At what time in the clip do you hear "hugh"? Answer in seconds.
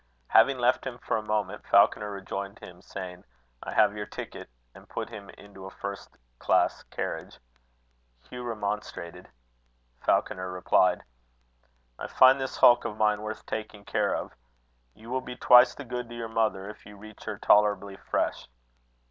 8.27-8.41